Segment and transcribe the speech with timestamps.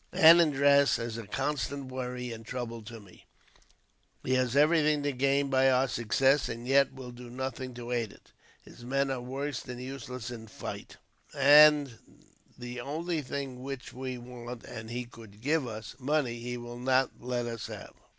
[0.13, 3.27] "Anandraz is a constant worry and trouble to me.
[4.23, 8.11] He has everything to gain by our success, and yet will do nothing to aid
[8.11, 8.31] it.
[8.63, 10.97] His men are worse than useless in fight,
[11.37, 11.99] and
[12.57, 17.11] the only thing which we want and he could give us money he will not
[17.21, 17.93] let us have.